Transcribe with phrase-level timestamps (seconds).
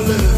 [0.00, 0.37] love.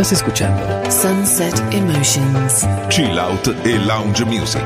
[0.00, 2.66] Estás escuchando Sunset Emotions.
[2.88, 4.64] Chill Out e Lounge Music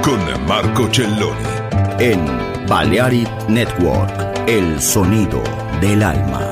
[0.00, 1.42] con Marco Celloni.
[1.98, 2.24] En
[2.68, 4.12] Balearic Network,
[4.46, 5.42] el sonido
[5.80, 6.49] del alma.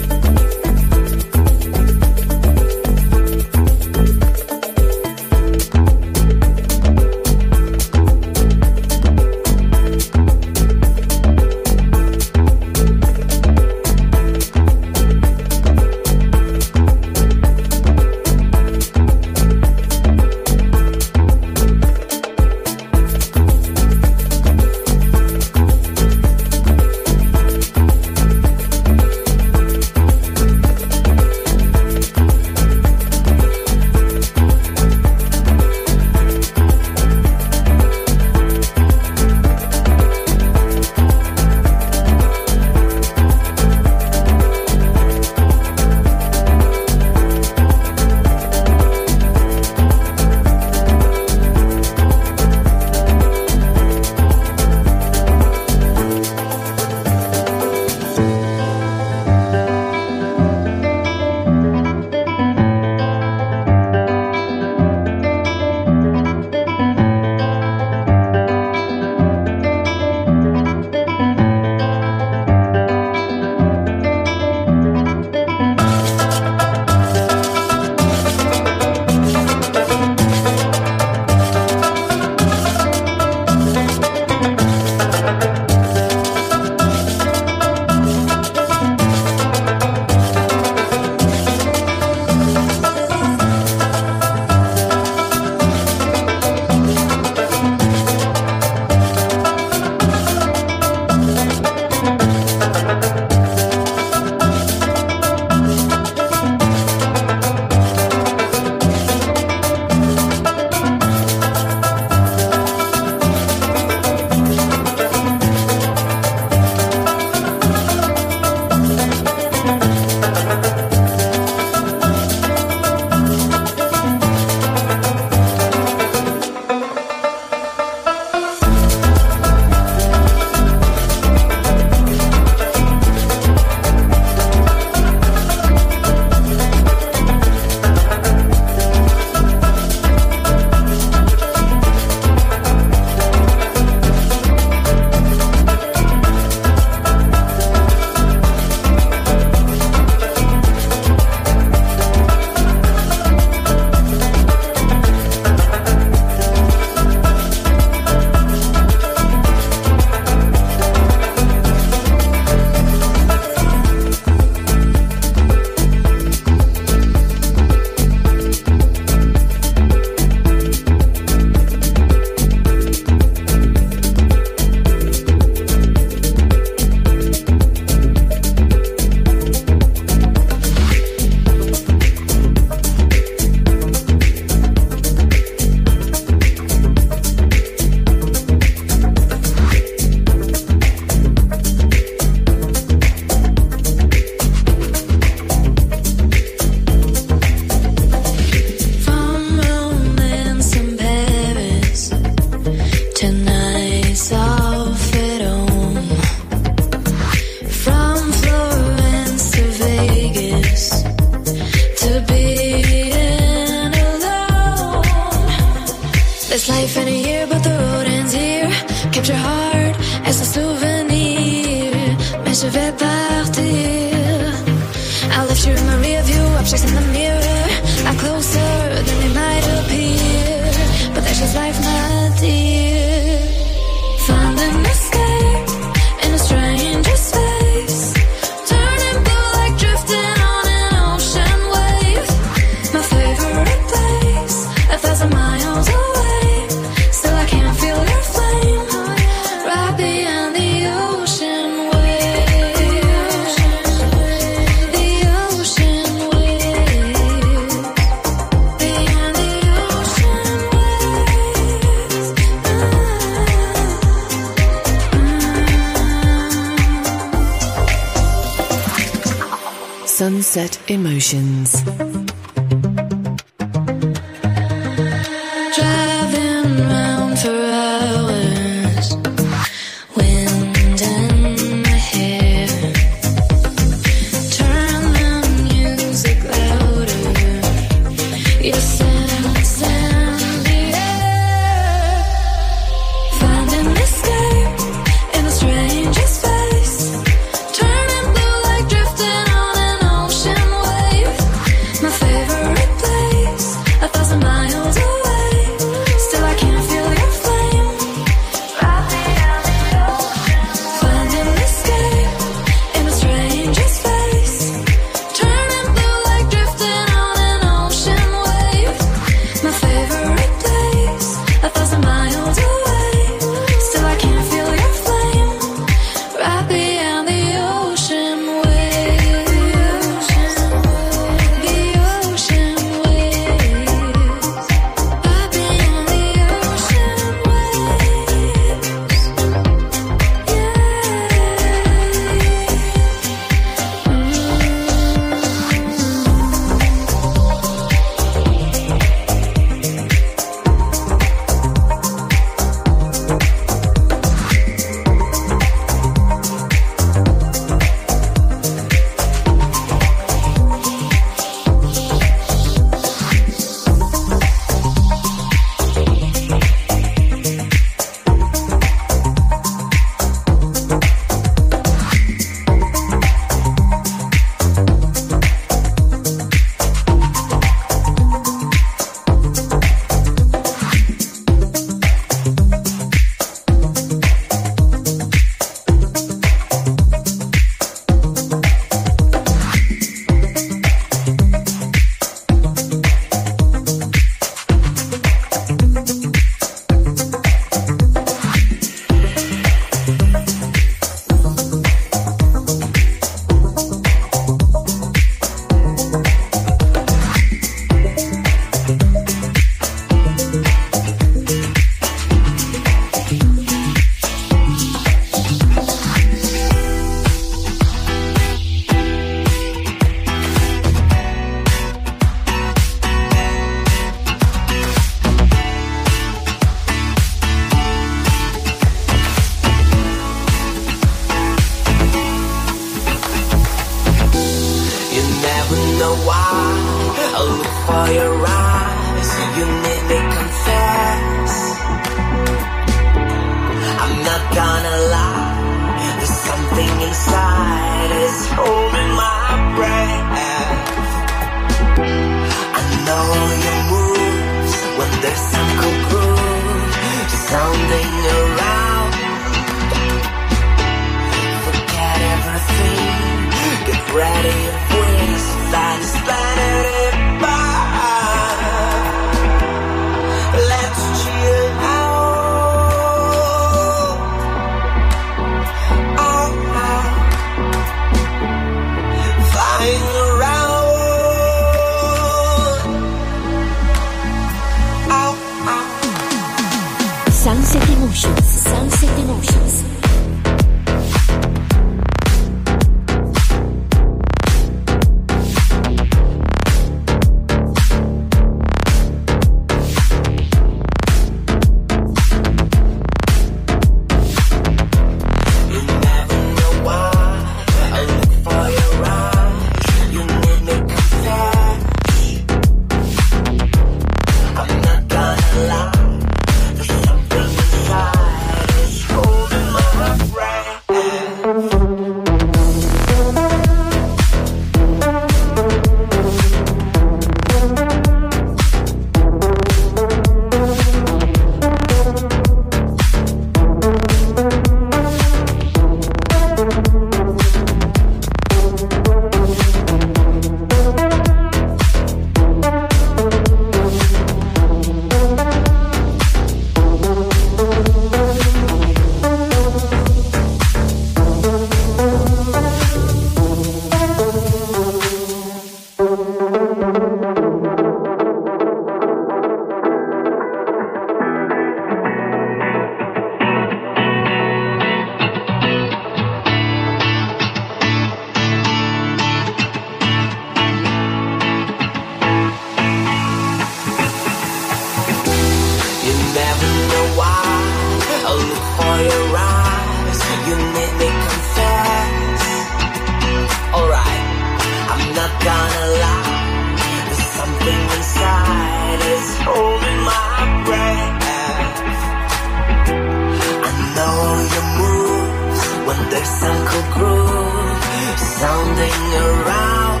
[598.40, 600.00] Sounding around.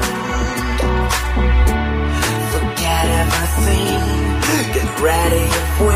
[2.52, 4.02] Forget everything,
[4.76, 5.95] get ready if we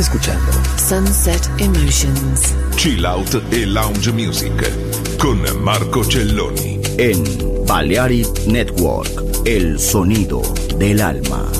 [0.00, 2.54] Escuchando Sunset Emotions.
[2.76, 6.80] Chill Out e Lounge Music con Marco Celloni.
[6.96, 7.22] en
[7.66, 9.10] Balearic Network,
[9.44, 10.42] el sonido
[10.78, 11.59] del alma.